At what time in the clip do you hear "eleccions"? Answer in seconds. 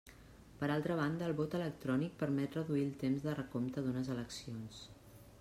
4.17-4.83